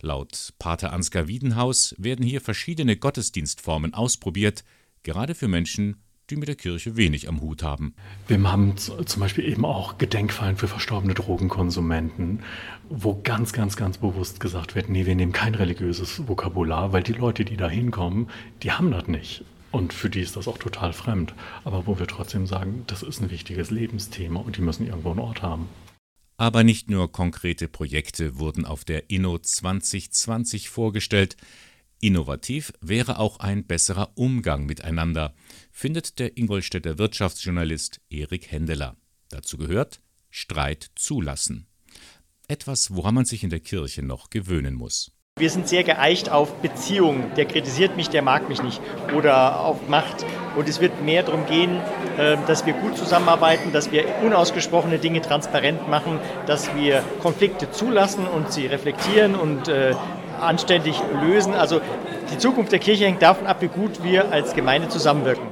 Laut 0.00 0.54
Pater 0.58 0.92
Ansgar 0.92 1.28
Wiedenhaus 1.28 1.94
werden 1.98 2.24
hier 2.24 2.40
verschiedene 2.40 2.96
Gottesdienstformen 2.96 3.92
ausprobiert, 3.92 4.64
gerade 5.02 5.34
für 5.34 5.48
Menschen, 5.48 5.96
die 6.30 6.36
mit 6.36 6.48
der 6.48 6.56
Kirche 6.56 6.96
wenig 6.96 7.28
am 7.28 7.40
Hut 7.40 7.62
haben. 7.62 7.94
Wir 8.28 8.40
haben 8.50 8.76
zum 8.76 9.20
Beispiel 9.20 9.44
eben 9.44 9.64
auch 9.64 9.98
Gedenkfeiern 9.98 10.56
für 10.56 10.68
verstorbene 10.68 11.12
Drogenkonsumenten, 11.12 12.42
wo 12.88 13.20
ganz, 13.22 13.52
ganz, 13.52 13.76
ganz 13.76 13.98
bewusst 13.98 14.40
gesagt 14.40 14.74
wird, 14.74 14.88
nee, 14.88 15.06
wir 15.06 15.14
nehmen 15.14 15.32
kein 15.32 15.54
religiöses 15.54 16.26
Vokabular, 16.26 16.92
weil 16.92 17.02
die 17.02 17.12
Leute, 17.12 17.44
die 17.44 17.56
da 17.56 17.68
hinkommen, 17.68 18.30
die 18.62 18.72
haben 18.72 18.90
das 18.90 19.08
nicht. 19.08 19.44
Und 19.72 19.92
für 19.92 20.10
die 20.10 20.20
ist 20.20 20.36
das 20.36 20.48
auch 20.48 20.58
total 20.58 20.92
fremd. 20.92 21.34
Aber 21.64 21.86
wo 21.86 21.98
wir 21.98 22.06
trotzdem 22.06 22.46
sagen, 22.46 22.84
das 22.86 23.02
ist 23.02 23.20
ein 23.20 23.30
wichtiges 23.30 23.70
Lebensthema 23.70 24.40
und 24.40 24.56
die 24.56 24.62
müssen 24.62 24.86
irgendwo 24.86 25.10
einen 25.10 25.20
Ort 25.20 25.42
haben. 25.42 25.68
Aber 26.36 26.64
nicht 26.64 26.88
nur 26.88 27.12
konkrete 27.12 27.68
Projekte 27.68 28.38
wurden 28.38 28.64
auf 28.64 28.84
der 28.84 29.10
Inno 29.10 29.38
2020 29.38 30.70
vorgestellt. 30.70 31.36
Innovativ 32.00 32.72
wäre 32.80 33.18
auch 33.18 33.40
ein 33.40 33.66
besserer 33.66 34.12
Umgang 34.14 34.64
miteinander, 34.64 35.34
findet 35.70 36.18
der 36.18 36.38
Ingolstädter 36.38 36.96
Wirtschaftsjournalist 36.96 38.00
Erik 38.08 38.50
Händeler. 38.50 38.96
Dazu 39.28 39.58
gehört 39.58 40.00
Streit 40.30 40.90
zulassen. 40.94 41.66
Etwas, 42.48 42.94
woran 42.94 43.14
man 43.14 43.26
sich 43.26 43.44
in 43.44 43.50
der 43.50 43.60
Kirche 43.60 44.02
noch 44.02 44.30
gewöhnen 44.30 44.74
muss. 44.74 45.12
Wir 45.38 45.48
sind 45.48 45.68
sehr 45.68 45.84
geeicht 45.84 46.30
auf 46.30 46.52
Beziehungen. 46.60 47.32
Der 47.34 47.46
kritisiert 47.46 47.96
mich, 47.96 48.10
der 48.10 48.20
mag 48.20 48.50
mich 48.50 48.62
nicht. 48.62 48.80
Oder 49.16 49.60
auf 49.60 49.88
Macht. 49.88 50.26
Und 50.54 50.68
es 50.68 50.80
wird 50.80 51.02
mehr 51.02 51.22
darum 51.22 51.46
gehen, 51.46 51.80
ähm, 52.18 52.40
dass 52.46 52.66
wir 52.66 52.74
gut 52.74 52.98
zusammenarbeiten, 52.98 53.72
dass 53.72 53.90
wir 53.90 54.04
unausgesprochene 54.22 54.98
Dinge 54.98 55.22
transparent 55.22 55.88
machen, 55.88 56.18
dass 56.46 56.74
wir 56.74 57.02
Konflikte 57.22 57.70
zulassen 57.70 58.26
und 58.26 58.52
sie 58.52 58.66
reflektieren 58.66 59.34
und 59.34 59.68
äh, 59.68 59.94
anständig 60.38 61.00
lösen. 61.22 61.54
Also 61.54 61.80
die 62.30 62.36
Zukunft 62.38 62.72
der 62.72 62.78
Kirche 62.78 63.06
hängt 63.06 63.22
davon 63.22 63.46
ab, 63.46 63.62
wie 63.62 63.68
gut 63.68 64.02
wir 64.02 64.30
als 64.32 64.54
Gemeinde 64.54 64.88
zusammenwirken. 64.88 65.48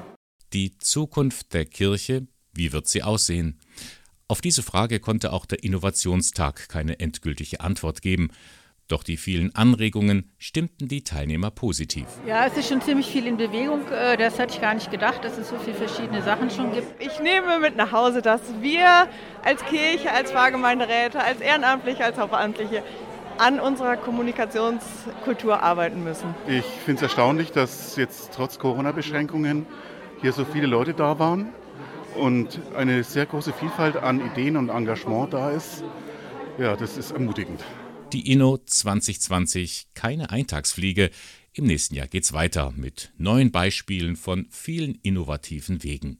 Die 0.52 0.76
Zukunft 0.76 1.54
der 1.54 1.64
Kirche, 1.64 2.26
wie 2.52 2.72
wird 2.72 2.88
sie 2.88 3.02
aussehen? 3.02 3.58
Auf 4.28 4.42
diese 4.42 4.62
Frage 4.62 5.00
konnte 5.00 5.32
auch 5.32 5.46
der 5.46 5.64
Innovationstag 5.64 6.68
keine 6.68 7.00
endgültige 7.00 7.60
Antwort 7.60 8.02
geben. 8.02 8.28
Doch 8.88 9.02
die 9.02 9.18
vielen 9.18 9.54
Anregungen 9.54 10.30
stimmten 10.38 10.88
die 10.88 11.04
Teilnehmer 11.04 11.50
positiv. 11.50 12.06
Ja, 12.26 12.46
es 12.46 12.56
ist 12.56 12.70
schon 12.70 12.80
ziemlich 12.80 13.06
viel 13.06 13.26
in 13.26 13.36
Bewegung. 13.36 13.82
Äh, 13.92 14.16
das 14.16 14.38
hatte 14.38 14.54
ich 14.54 14.62
gar 14.62 14.72
nicht 14.72 14.90
gedacht, 14.90 15.22
dass 15.22 15.36
es 15.36 15.50
so 15.50 15.56
viele 15.58 15.76
verschiedene 15.76 16.22
Sachen 16.22 16.48
schon 16.50 16.72
gibt. 16.72 16.98
Ich 16.98 17.20
nehme 17.20 17.60
mit 17.60 17.76
nach 17.76 17.92
Hause, 17.92 18.22
dass 18.22 18.40
wir 18.62 19.06
als 19.44 19.62
Kirche, 19.66 20.10
als 20.10 20.32
Pfarrgemeinderäte, 20.32 21.22
als 21.22 21.42
Ehrenamtliche, 21.42 22.02
als 22.02 22.16
Hauptamtliche 22.16 22.82
an 23.36 23.60
unserer 23.60 23.98
Kommunikationskultur 23.98 25.62
arbeiten 25.62 26.02
müssen. 26.02 26.34
Ich 26.46 26.64
finde 26.64 26.96
es 26.96 27.02
erstaunlich, 27.02 27.52
dass 27.52 27.94
jetzt 27.96 28.32
trotz 28.34 28.58
Corona-Beschränkungen 28.58 29.66
hier 30.22 30.32
so 30.32 30.46
viele 30.46 30.66
Leute 30.66 30.94
da 30.94 31.18
waren 31.18 31.50
und 32.16 32.58
eine 32.74 33.04
sehr 33.04 33.26
große 33.26 33.52
Vielfalt 33.52 33.96
an 33.96 34.24
Ideen 34.24 34.56
und 34.56 34.70
Engagement 34.70 35.34
da 35.34 35.50
ist. 35.50 35.84
Ja, 36.56 36.74
das 36.74 36.96
ist 36.96 37.12
ermutigend. 37.12 37.62
Die 38.12 38.32
Inno 38.32 38.58
2020 38.58 39.88
keine 39.94 40.30
Eintagsfliege. 40.30 41.10
Im 41.52 41.66
nächsten 41.66 41.94
Jahr 41.94 42.06
geht's 42.06 42.32
weiter 42.32 42.72
mit 42.76 43.12
neuen 43.16 43.52
Beispielen 43.52 44.16
von 44.16 44.46
vielen 44.50 44.94
innovativen 45.02 45.82
Wegen. 45.82 46.18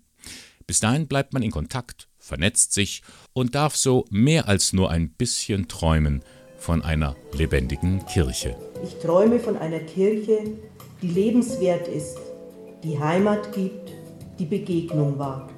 Bis 0.67 0.81
dahin 0.81 1.07
bleibt 1.07 1.33
man 1.33 1.43
in 1.43 1.51
Kontakt, 1.51 2.09
vernetzt 2.19 2.73
sich 2.73 3.03
und 3.33 3.55
darf 3.55 3.77
so 3.77 4.05
mehr 4.11 4.49
als 4.49 4.73
nur 4.73 4.91
ein 4.91 5.11
bisschen 5.11 5.69
träumen– 5.69 6.23
von 6.59 6.83
einer 6.83 7.17
lebendigen 7.33 8.05
Kirche. 8.07 8.57
Ich 8.85 8.95
träume 8.99 9.39
von 9.39 9.57
einer 9.57 9.81
Kirche, 9.81 10.59
die 11.01 11.09
lebenswert 11.09 11.89
ist, 11.89 12.19
die 12.85 12.99
Heimat 12.99 13.53
gibt, 13.53 13.93
die 14.39 14.45
Begegnung 14.45 15.19
wagt. 15.19 15.58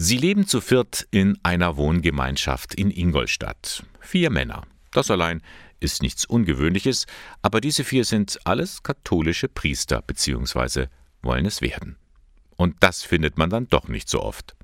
Sie 0.00 0.16
leben 0.16 0.46
zu 0.46 0.60
viert 0.60 1.08
in 1.10 1.36
einer 1.42 1.76
Wohngemeinschaft 1.76 2.72
in 2.72 2.92
Ingolstadt. 2.92 3.82
Vier 3.98 4.30
Männer. 4.30 4.62
Das 4.92 5.10
allein 5.10 5.42
ist 5.80 6.02
nichts 6.02 6.24
Ungewöhnliches, 6.24 7.08
aber 7.42 7.60
diese 7.60 7.82
vier 7.82 8.04
sind 8.04 8.38
alles 8.44 8.84
katholische 8.84 9.48
Priester 9.48 10.00
bzw. 10.00 10.86
wollen 11.20 11.46
es 11.46 11.62
werden. 11.62 11.96
Und 12.56 12.76
das 12.78 13.02
findet 13.02 13.38
man 13.38 13.50
dann 13.50 13.66
doch 13.66 13.88
nicht 13.88 14.08
so 14.08 14.22
oft. 14.22 14.54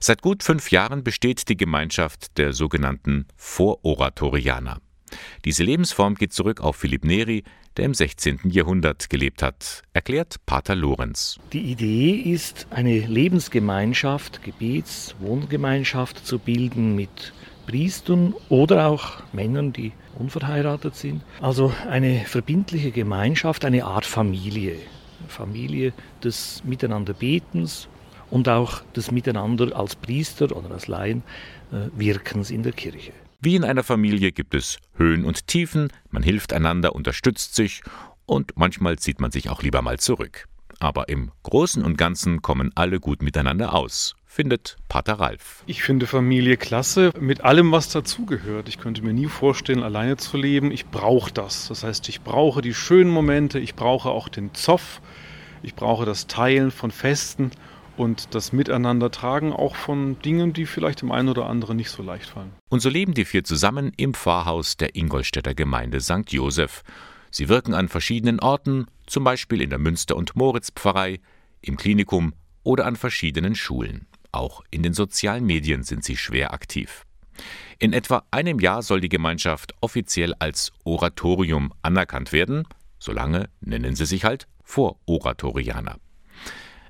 Seit 0.00 0.22
gut 0.22 0.42
fünf 0.42 0.72
Jahren 0.72 1.04
besteht 1.04 1.48
die 1.48 1.56
Gemeinschaft 1.56 2.36
der 2.36 2.52
sogenannten 2.52 3.26
Vororatorianer. 3.36 4.80
Diese 5.44 5.62
Lebensform 5.62 6.14
geht 6.14 6.32
zurück 6.32 6.60
auf 6.60 6.76
Philipp 6.76 7.04
Neri, 7.04 7.44
der 7.76 7.86
im 7.86 7.94
16. 7.94 8.40
Jahrhundert 8.44 9.10
gelebt 9.10 9.42
hat, 9.42 9.82
erklärt 9.92 10.36
Pater 10.46 10.74
Lorenz. 10.74 11.38
Die 11.52 11.60
Idee 11.60 12.12
ist, 12.12 12.66
eine 12.70 13.00
Lebensgemeinschaft, 13.00 14.42
Gebets-, 14.42 15.14
Wohngemeinschaft 15.18 16.24
zu 16.24 16.38
bilden 16.38 16.94
mit 16.94 17.32
Priestern 17.66 18.34
oder 18.48 18.88
auch 18.88 19.22
Männern, 19.32 19.72
die 19.72 19.92
unverheiratet 20.18 20.94
sind. 20.94 21.22
Also 21.40 21.72
eine 21.88 22.20
verbindliche 22.26 22.90
Gemeinschaft, 22.90 23.64
eine 23.64 23.84
Art 23.84 24.04
Familie. 24.04 24.76
Familie 25.28 25.92
des 26.22 26.62
Miteinanderbetens, 26.64 27.88
und 28.30 28.48
auch 28.48 28.82
das 28.94 29.12
Miteinander 29.12 29.76
als 29.76 29.94
Priester 29.94 30.56
oder 30.56 30.72
als 30.72 30.88
Laien 30.88 31.22
äh, 31.72 31.88
Wirkens 31.96 32.50
in 32.50 32.64
der 32.64 32.72
Kirche. 32.72 33.12
Wie 33.44 33.56
in 33.56 33.64
einer 33.64 33.82
Familie 33.82 34.32
gibt 34.32 34.54
es 34.54 34.78
Höhen 34.96 35.26
und 35.26 35.48
Tiefen, 35.48 35.92
man 36.08 36.22
hilft 36.22 36.54
einander, 36.54 36.94
unterstützt 36.94 37.54
sich 37.54 37.82
und 38.24 38.52
manchmal 38.56 38.98
zieht 38.98 39.20
man 39.20 39.32
sich 39.32 39.50
auch 39.50 39.62
lieber 39.62 39.82
mal 39.82 39.98
zurück. 39.98 40.48
Aber 40.80 41.10
im 41.10 41.30
Großen 41.42 41.84
und 41.84 41.98
Ganzen 41.98 42.40
kommen 42.40 42.70
alle 42.74 43.00
gut 43.00 43.20
miteinander 43.20 43.74
aus, 43.74 44.16
findet 44.24 44.78
Pater 44.88 45.20
Ralf. 45.20 45.62
Ich 45.66 45.82
finde 45.82 46.06
Familie 46.06 46.56
klasse, 46.56 47.12
mit 47.20 47.42
allem, 47.42 47.70
was 47.70 47.90
dazugehört. 47.90 48.70
Ich 48.70 48.78
könnte 48.78 49.02
mir 49.02 49.12
nie 49.12 49.26
vorstellen, 49.26 49.82
alleine 49.82 50.16
zu 50.16 50.38
leben. 50.38 50.72
Ich 50.72 50.86
brauche 50.86 51.30
das. 51.30 51.68
Das 51.68 51.84
heißt, 51.84 52.08
ich 52.08 52.22
brauche 52.22 52.62
die 52.62 52.72
schönen 52.72 53.10
Momente, 53.10 53.58
ich 53.58 53.74
brauche 53.74 54.08
auch 54.08 54.30
den 54.30 54.54
Zoff, 54.54 55.02
ich 55.62 55.74
brauche 55.74 56.06
das 56.06 56.28
Teilen 56.28 56.70
von 56.70 56.90
Festen 56.90 57.50
und 57.96 58.34
das 58.34 58.52
Miteinandertragen 58.52 59.52
auch 59.52 59.76
von 59.76 60.18
Dingen, 60.20 60.52
die 60.52 60.66
vielleicht 60.66 61.02
dem 61.02 61.12
einen 61.12 61.28
oder 61.28 61.46
anderen 61.46 61.76
nicht 61.76 61.90
so 61.90 62.02
leicht 62.02 62.30
fallen. 62.30 62.52
Und 62.68 62.80
so 62.80 62.88
leben 62.88 63.14
die 63.14 63.24
vier 63.24 63.44
zusammen 63.44 63.92
im 63.96 64.14
Pfarrhaus 64.14 64.76
der 64.76 64.96
Ingolstädter 64.96 65.54
Gemeinde 65.54 66.00
St. 66.00 66.30
Joseph. 66.30 66.82
Sie 67.30 67.48
wirken 67.48 67.74
an 67.74 67.88
verschiedenen 67.88 68.40
Orten, 68.40 68.86
zum 69.06 69.24
Beispiel 69.24 69.60
in 69.60 69.70
der 69.70 69.78
Münster- 69.78 70.16
und 70.16 70.36
Moritz-Pfarrei, 70.36 71.20
im 71.60 71.76
Klinikum 71.76 72.34
oder 72.62 72.86
an 72.86 72.96
verschiedenen 72.96 73.54
Schulen. 73.54 74.06
Auch 74.32 74.62
in 74.70 74.82
den 74.82 74.94
sozialen 74.94 75.44
Medien 75.44 75.82
sind 75.82 76.04
sie 76.04 76.16
schwer 76.16 76.52
aktiv. 76.52 77.04
In 77.78 77.92
etwa 77.92 78.24
einem 78.30 78.60
Jahr 78.60 78.82
soll 78.82 79.00
die 79.00 79.08
Gemeinschaft 79.08 79.74
offiziell 79.80 80.34
als 80.38 80.72
Oratorium 80.84 81.72
anerkannt 81.82 82.32
werden, 82.32 82.64
solange 82.98 83.48
nennen 83.60 83.96
sie 83.96 84.06
sich 84.06 84.24
halt 84.24 84.46
Vororatorianer. 84.62 85.98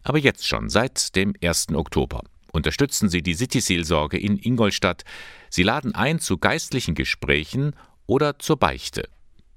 Aber 0.04 0.18
jetzt 0.18 0.46
schon, 0.46 0.68
seit 0.68 1.16
dem 1.16 1.34
1. 1.42 1.68
Oktober, 1.75 2.23
unterstützen 2.52 3.08
sie 3.08 3.23
die 3.23 3.34
City-Seelsorge 3.34 4.18
in 4.18 4.38
Ingolstadt. 4.38 5.02
Sie 5.49 5.62
laden 5.62 5.94
ein 5.94 6.20
zu 6.20 6.38
geistlichen 6.38 6.94
Gesprächen 6.94 7.75
oder 8.06 8.38
zur 8.38 8.58
Beichte. 8.58 9.08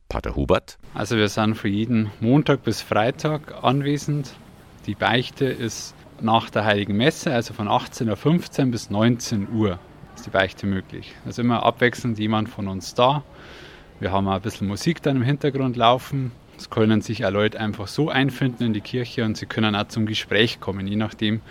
Pater 0.09 0.35
Hubert? 0.35 0.77
Also 0.93 1.17
wir 1.17 1.27
sind 1.27 1.55
für 1.55 1.67
jeden 1.67 2.09
Montag 2.21 2.63
bis 2.63 2.81
Freitag 2.81 3.61
anwesend. 3.61 4.33
Die 4.85 4.95
Beichte 4.95 5.45
ist 5.45 5.93
nach 6.21 6.49
der 6.49 6.63
Heiligen 6.63 6.95
Messe, 6.95 7.33
also 7.33 7.53
von 7.53 7.67
18.15 7.67 8.65
Uhr 8.65 8.71
bis 8.71 8.89
19 8.89 9.49
Uhr 9.51 9.79
ist 10.15 10.25
die 10.25 10.29
Beichte 10.31 10.65
möglich. 10.65 11.13
Also 11.25 11.41
immer 11.41 11.63
abwechselnd 11.63 12.17
jemand 12.17 12.49
von 12.49 12.67
uns 12.67 12.95
da. 12.95 13.23
Wir 13.99 14.11
haben 14.11 14.27
auch 14.27 14.33
ein 14.35 14.41
bisschen 14.41 14.67
Musik 14.67 15.01
dann 15.03 15.17
im 15.17 15.23
Hintergrund 15.23 15.75
laufen. 15.75 16.31
Es 16.57 16.69
können 16.69 17.01
sich 17.01 17.25
auch 17.25 17.31
Leute 17.31 17.59
einfach 17.59 17.87
so 17.87 18.09
einfinden 18.09 18.63
in 18.63 18.73
die 18.73 18.81
Kirche 18.81 19.23
und 19.23 19.37
sie 19.37 19.45
können 19.45 19.75
auch 19.75 19.87
zum 19.87 20.05
Gespräch 20.05 20.59
kommen, 20.59 20.87
je 20.87 20.95
nachdem, 20.95 21.41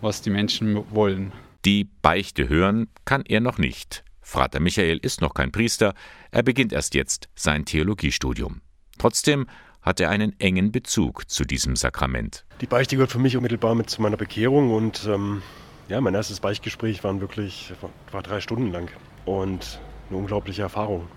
was 0.00 0.20
die 0.22 0.30
Menschen 0.30 0.84
wollen. 0.90 1.32
Die 1.64 1.84
Beichte 2.02 2.48
hören 2.48 2.88
kann 3.04 3.22
er 3.26 3.40
noch 3.40 3.58
nicht. 3.58 4.04
Frater 4.20 4.60
Michael 4.60 4.98
ist 4.98 5.20
noch 5.20 5.34
kein 5.34 5.50
Priester, 5.50 5.94
er 6.30 6.42
beginnt 6.42 6.72
erst 6.72 6.94
jetzt 6.94 7.28
sein 7.34 7.64
Theologiestudium. 7.64 8.60
Trotzdem 8.98 9.46
hat 9.82 9.98
er 9.98 10.10
einen 10.10 10.38
engen 10.38 10.72
Bezug 10.72 11.28
zu 11.30 11.44
diesem 11.44 11.74
Sakrament. 11.74 12.44
Die 12.60 12.66
Beichte 12.66 12.96
gehört 12.96 13.12
für 13.12 13.18
mich 13.18 13.36
unmittelbar 13.36 13.74
mit 13.74 13.88
zu 13.88 14.02
meiner 14.02 14.18
Bekehrung 14.18 14.72
und 14.72 15.06
ähm, 15.06 15.42
ja, 15.88 16.00
mein 16.00 16.14
erstes 16.14 16.40
Beichtgespräch 16.40 17.02
waren 17.02 17.20
wirklich, 17.20 17.72
war 18.12 18.22
drei 18.22 18.40
Stunden 18.40 18.70
lang 18.70 18.90
und 19.24 19.80
eine 20.08 20.18
unglaubliche 20.18 20.62
Erfahrung. 20.62 21.08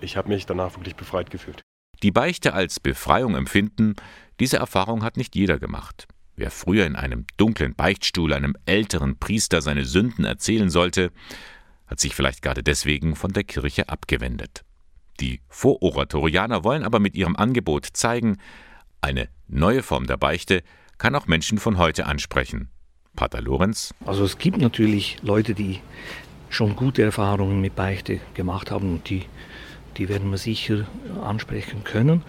Ich 0.00 0.16
habe 0.16 0.28
mich 0.28 0.46
danach 0.46 0.76
wirklich 0.76 0.94
befreit 0.94 1.30
gefühlt. 1.30 1.62
Die 2.02 2.10
Beichte 2.10 2.52
als 2.52 2.80
Befreiung 2.80 3.36
empfinden, 3.36 3.94
diese 4.40 4.56
Erfahrung 4.56 5.04
hat 5.04 5.16
nicht 5.16 5.36
jeder 5.36 5.58
gemacht. 5.58 6.08
Wer 6.34 6.50
früher 6.50 6.86
in 6.86 6.96
einem 6.96 7.26
dunklen 7.36 7.74
Beichtstuhl 7.74 8.32
einem 8.32 8.56
älteren 8.66 9.18
Priester 9.18 9.62
seine 9.62 9.84
Sünden 9.84 10.24
erzählen 10.24 10.70
sollte, 10.70 11.12
hat 11.86 12.00
sich 12.00 12.14
vielleicht 12.14 12.42
gerade 12.42 12.62
deswegen 12.62 13.14
von 13.14 13.32
der 13.32 13.44
Kirche 13.44 13.88
abgewendet. 13.88 14.64
Die 15.20 15.40
Vororatorianer 15.48 16.64
wollen 16.64 16.82
aber 16.82 16.98
mit 16.98 17.14
ihrem 17.14 17.36
Angebot 17.36 17.86
zeigen, 17.92 18.38
eine 19.00 19.28
neue 19.46 19.82
Form 19.82 20.06
der 20.06 20.16
Beichte 20.16 20.62
kann 20.98 21.14
auch 21.14 21.26
Menschen 21.26 21.58
von 21.58 21.78
heute 21.78 22.06
ansprechen. 22.06 22.70
Pater 23.14 23.42
Lorenz? 23.42 23.94
Also 24.06 24.24
es 24.24 24.38
gibt 24.38 24.58
natürlich 24.58 25.18
Leute, 25.22 25.54
die 25.54 25.80
schon 26.48 26.76
gute 26.76 27.02
Erfahrungen 27.02 27.60
mit 27.60 27.76
Beichte 27.76 28.20
gemacht 28.34 28.70
haben 28.70 28.94
und 28.94 29.10
die, 29.10 29.24
die 29.96 30.08
werden 30.08 30.30
wir 30.30 30.38
sicher 30.38 30.86
ansprechen 31.22 31.84
können. 31.84 32.22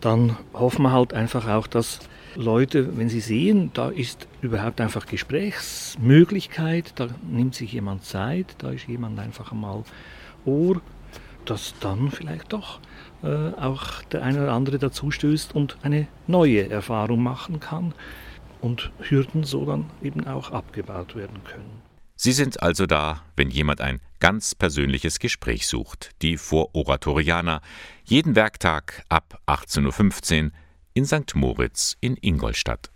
Dann 0.00 0.36
hoffen 0.54 0.82
wir 0.82 0.92
halt 0.92 1.12
einfach 1.12 1.46
auch, 1.48 1.66
dass 1.66 2.00
Leute, 2.36 2.96
wenn 2.96 3.08
sie 3.08 3.20
sehen, 3.20 3.70
da 3.74 3.88
ist 3.88 4.28
überhaupt 4.40 4.80
einfach 4.80 5.06
Gesprächsmöglichkeit, 5.06 6.92
da 6.94 7.08
nimmt 7.28 7.54
sich 7.54 7.72
jemand 7.72 8.04
Zeit, 8.04 8.54
da 8.58 8.70
ist 8.70 8.86
jemand 8.86 9.18
einfach 9.18 9.52
einmal 9.52 9.84
Ohr, 10.44 10.80
dass 11.44 11.74
dann 11.80 12.10
vielleicht 12.10 12.52
doch 12.52 12.80
äh, 13.22 13.50
auch 13.60 14.02
der 14.04 14.22
eine 14.22 14.44
oder 14.44 14.52
andere 14.52 14.78
dazu 14.78 15.10
stößt 15.10 15.54
und 15.54 15.76
eine 15.82 16.06
neue 16.26 16.70
Erfahrung 16.70 17.22
machen 17.22 17.60
kann 17.60 17.92
und 18.60 18.90
Hürden 19.00 19.44
so 19.44 19.64
dann 19.64 19.86
eben 20.02 20.26
auch 20.26 20.52
abgebaut 20.52 21.16
werden 21.16 21.42
können. 21.44 21.82
Sie 22.16 22.32
sind 22.32 22.62
also 22.62 22.86
da, 22.86 23.22
wenn 23.36 23.50
jemand 23.50 23.80
ein 23.80 24.00
ganz 24.20 24.54
persönliches 24.54 25.18
Gespräch 25.18 25.66
sucht. 25.66 26.10
Die 26.22 26.36
Vororatorianer. 26.36 27.60
Jeden 28.04 28.36
Werktag 28.36 29.04
ab 29.08 29.40
18.15 29.46 30.44
Uhr 30.44 30.50
in 30.94 31.06
St. 31.06 31.34
Moritz 31.34 31.96
in 32.00 32.16
Ingolstadt. 32.20 32.90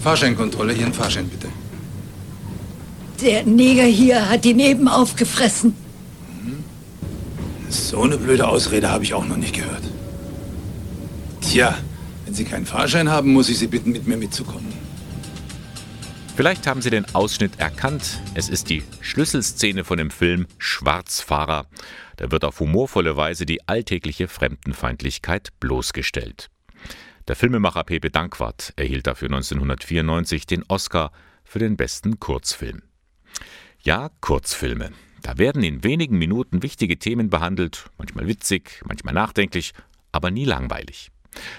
Fahrscheinkontrolle, 0.00 0.74
Ihren 0.74 0.92
Fahrschein 0.92 1.28
bitte. 1.28 1.48
Der 3.20 3.44
Neger 3.44 3.84
hier 3.84 4.28
hat 4.28 4.44
ihn 4.46 4.60
eben 4.60 4.86
aufgefressen. 4.86 5.74
So 7.68 8.02
eine 8.02 8.16
blöde 8.16 8.46
Ausrede 8.46 8.90
habe 8.90 9.04
ich 9.04 9.12
auch 9.12 9.26
noch 9.26 9.36
nicht 9.36 9.54
gehört. 9.54 9.82
Tja, 11.40 11.76
wenn 12.24 12.34
Sie 12.34 12.44
keinen 12.44 12.64
Fahrschein 12.64 13.10
haben, 13.10 13.32
muss 13.32 13.48
ich 13.48 13.58
Sie 13.58 13.66
bitten, 13.66 13.90
mit 13.90 14.06
mir 14.06 14.16
mitzukommen. 14.16 14.72
Vielleicht 16.38 16.68
haben 16.68 16.82
Sie 16.82 16.90
den 16.90 17.16
Ausschnitt 17.16 17.58
erkannt. 17.58 18.20
Es 18.34 18.48
ist 18.48 18.70
die 18.70 18.84
Schlüsselszene 19.00 19.82
von 19.82 19.98
dem 19.98 20.12
Film 20.12 20.46
Schwarzfahrer. 20.58 21.66
Da 22.16 22.30
wird 22.30 22.44
auf 22.44 22.60
humorvolle 22.60 23.16
Weise 23.16 23.44
die 23.44 23.66
alltägliche 23.66 24.28
Fremdenfeindlichkeit 24.28 25.48
bloßgestellt. 25.58 26.48
Der 27.26 27.34
Filmemacher 27.34 27.82
Pepe 27.82 28.10
Dankwart 28.10 28.72
erhielt 28.76 29.08
dafür 29.08 29.26
1994 29.26 30.46
den 30.46 30.62
Oscar 30.68 31.10
für 31.42 31.58
den 31.58 31.76
besten 31.76 32.20
Kurzfilm. 32.20 32.82
Ja, 33.80 34.08
Kurzfilme. 34.20 34.92
Da 35.22 35.38
werden 35.38 35.64
in 35.64 35.82
wenigen 35.82 36.18
Minuten 36.18 36.62
wichtige 36.62 37.00
Themen 37.00 37.30
behandelt, 37.30 37.90
manchmal 37.98 38.28
witzig, 38.28 38.80
manchmal 38.86 39.14
nachdenklich, 39.14 39.72
aber 40.12 40.30
nie 40.30 40.44
langweilig. 40.44 41.10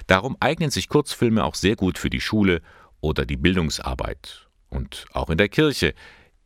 Darum 0.07 0.37
eignen 0.39 0.71
sich 0.71 0.87
Kurzfilme 0.87 1.43
auch 1.43 1.55
sehr 1.55 1.75
gut 1.75 1.97
für 1.97 2.09
die 2.09 2.21
Schule 2.21 2.61
oder 3.01 3.25
die 3.25 3.35
Bildungsarbeit 3.35 4.48
und 4.69 5.05
auch 5.11 5.29
in 5.29 5.37
der 5.37 5.49
Kirche, 5.49 5.93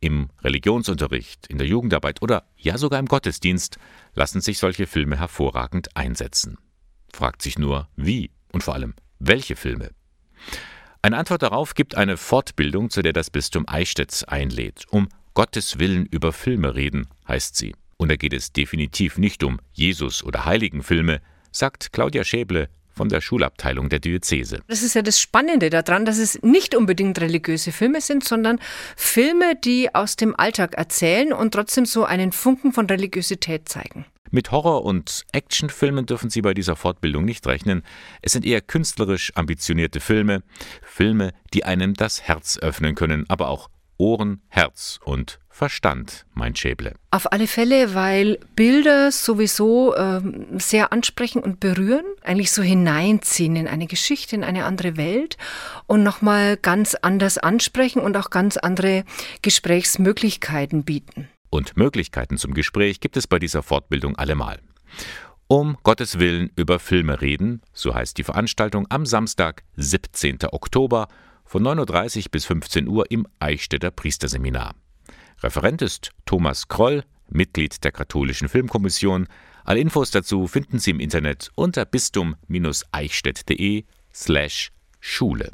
im 0.00 0.28
Religionsunterricht, 0.42 1.46
in 1.46 1.58
der 1.58 1.66
Jugendarbeit 1.66 2.20
oder 2.20 2.44
ja 2.56 2.76
sogar 2.76 3.00
im 3.00 3.06
Gottesdienst 3.06 3.78
lassen 4.14 4.40
sich 4.40 4.58
solche 4.58 4.86
Filme 4.86 5.18
hervorragend 5.18 5.96
einsetzen. 5.96 6.58
Fragt 7.12 7.42
sich 7.42 7.58
nur, 7.58 7.88
wie 7.96 8.30
und 8.52 8.62
vor 8.62 8.74
allem, 8.74 8.94
welche 9.18 9.56
Filme. 9.56 9.90
Eine 11.00 11.18
Antwort 11.18 11.42
darauf 11.42 11.74
gibt 11.74 11.96
eine 11.96 12.16
Fortbildung, 12.16 12.90
zu 12.90 13.02
der 13.02 13.12
das 13.12 13.30
Bistum 13.30 13.64
Eichstätt 13.68 14.24
einlädt. 14.26 14.84
Um 14.90 15.08
Gottes 15.34 15.78
Willen 15.78 16.06
über 16.06 16.32
Filme 16.32 16.74
reden, 16.74 17.08
heißt 17.28 17.56
sie. 17.56 17.74
Und 17.96 18.10
da 18.10 18.16
geht 18.16 18.32
es 18.32 18.52
definitiv 18.52 19.18
nicht 19.18 19.44
um 19.44 19.58
Jesus- 19.72 20.24
oder 20.24 20.44
Heiligenfilme, 20.44 21.20
sagt 21.50 21.92
Claudia 21.92 22.24
Schäble, 22.24 22.68
von 22.94 23.08
der 23.08 23.20
Schulabteilung 23.20 23.88
der 23.88 23.98
Diözese. 23.98 24.60
Das 24.68 24.82
ist 24.82 24.94
ja 24.94 25.02
das 25.02 25.20
Spannende 25.20 25.70
daran, 25.70 26.04
dass 26.04 26.18
es 26.18 26.40
nicht 26.42 26.74
unbedingt 26.74 27.20
religiöse 27.20 27.72
Filme 27.72 28.00
sind, 28.00 28.24
sondern 28.24 28.58
Filme, 28.96 29.56
die 29.56 29.94
aus 29.94 30.16
dem 30.16 30.34
Alltag 30.38 30.74
erzählen 30.74 31.32
und 31.32 31.52
trotzdem 31.52 31.86
so 31.86 32.04
einen 32.04 32.32
Funken 32.32 32.72
von 32.72 32.86
Religiosität 32.86 33.68
zeigen. 33.68 34.06
Mit 34.30 34.50
Horror- 34.50 34.84
und 34.84 35.24
Actionfilmen 35.30 36.06
dürfen 36.06 36.28
Sie 36.28 36.42
bei 36.42 36.54
dieser 36.54 36.74
Fortbildung 36.74 37.24
nicht 37.24 37.46
rechnen. 37.46 37.84
Es 38.20 38.32
sind 38.32 38.44
eher 38.44 38.60
künstlerisch 38.60 39.30
ambitionierte 39.36 40.00
Filme, 40.00 40.42
Filme, 40.82 41.32
die 41.52 41.64
einem 41.64 41.94
das 41.94 42.22
Herz 42.22 42.58
öffnen 42.58 42.96
können, 42.96 43.26
aber 43.28 43.48
auch 43.48 43.68
Ohren, 43.96 44.42
Herz 44.48 44.98
und 45.04 45.38
Verstand, 45.48 46.26
meint 46.34 46.58
Schäble. 46.58 46.94
Auf 47.12 47.30
alle 47.32 47.46
Fälle, 47.46 47.94
weil 47.94 48.40
Bilder 48.56 49.12
sowieso 49.12 49.94
äh, 49.94 50.20
sehr 50.58 50.92
ansprechen 50.92 51.42
und 51.42 51.60
berühren, 51.60 52.04
eigentlich 52.22 52.50
so 52.50 52.60
hineinziehen 52.62 53.54
in 53.54 53.68
eine 53.68 53.86
Geschichte, 53.86 54.34
in 54.34 54.42
eine 54.42 54.64
andere 54.64 54.96
Welt 54.96 55.36
und 55.86 56.02
nochmal 56.02 56.56
ganz 56.56 56.96
anders 56.96 57.38
ansprechen 57.38 58.00
und 58.00 58.16
auch 58.16 58.30
ganz 58.30 58.56
andere 58.56 59.04
Gesprächsmöglichkeiten 59.42 60.82
bieten. 60.82 61.28
Und 61.50 61.76
Möglichkeiten 61.76 62.36
zum 62.36 62.52
Gespräch 62.52 62.98
gibt 62.98 63.16
es 63.16 63.28
bei 63.28 63.38
dieser 63.38 63.62
Fortbildung 63.62 64.16
allemal. 64.16 64.58
Um 65.46 65.76
Gottes 65.84 66.18
Willen 66.18 66.50
über 66.56 66.80
Filme 66.80 67.20
reden, 67.20 67.62
so 67.72 67.94
heißt 67.94 68.18
die 68.18 68.24
Veranstaltung 68.24 68.86
am 68.88 69.06
Samstag, 69.06 69.62
17. 69.76 70.38
Oktober 70.50 71.06
von 71.54 71.62
9.30 71.62 72.16
Uhr 72.16 72.24
bis 72.32 72.46
15 72.46 72.88
Uhr 72.88 73.08
im 73.12 73.28
Eichstätter 73.38 73.92
Priesterseminar. 73.92 74.74
Referent 75.40 75.82
ist 75.82 76.10
Thomas 76.26 76.66
Kroll, 76.66 77.04
Mitglied 77.28 77.84
der 77.84 77.92
Katholischen 77.92 78.48
Filmkommission. 78.48 79.28
Alle 79.62 79.78
Infos 79.78 80.10
dazu 80.10 80.48
finden 80.48 80.80
Sie 80.80 80.90
im 80.90 80.98
Internet 80.98 81.52
unter 81.54 81.84
bistum-eichstätt.de 81.84 83.84
slash 84.12 84.72
Schule. 84.98 85.52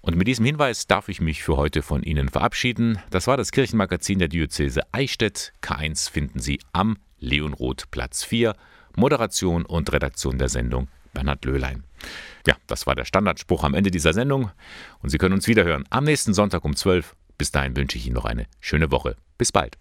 Und 0.00 0.16
mit 0.16 0.28
diesem 0.28 0.44
Hinweis 0.44 0.86
darf 0.86 1.08
ich 1.08 1.20
mich 1.20 1.42
für 1.42 1.56
heute 1.56 1.82
von 1.82 2.04
Ihnen 2.04 2.28
verabschieden. 2.28 3.00
Das 3.10 3.26
war 3.26 3.36
das 3.36 3.50
Kirchenmagazin 3.50 4.20
der 4.20 4.28
Diözese 4.28 4.82
Eichstätt. 4.92 5.54
K1 5.60 6.08
finden 6.08 6.38
Sie 6.38 6.60
am 6.72 6.98
Leonroth 7.18 7.90
Platz 7.90 8.22
4. 8.22 8.54
Moderation 8.94 9.66
und 9.66 9.92
Redaktion 9.92 10.38
der 10.38 10.48
Sendung 10.48 10.86
Bernhard 11.12 11.44
Löhlein. 11.44 11.84
Ja, 12.46 12.56
das 12.66 12.86
war 12.86 12.94
der 12.94 13.04
Standardspruch 13.04 13.64
am 13.64 13.74
Ende 13.74 13.90
dieser 13.90 14.12
Sendung. 14.12 14.50
Und 15.00 15.10
Sie 15.10 15.18
können 15.18 15.34
uns 15.34 15.46
wiederhören 15.46 15.84
am 15.90 16.04
nächsten 16.04 16.34
Sonntag 16.34 16.64
um 16.64 16.74
12 16.74 17.14
Bis 17.38 17.52
dahin 17.52 17.74
wünsche 17.74 17.96
ich 17.96 18.06
Ihnen 18.06 18.16
noch 18.16 18.26
eine 18.26 18.46
schöne 18.60 18.90
Woche. 18.90 19.16
Bis 19.38 19.50
bald. 19.50 19.78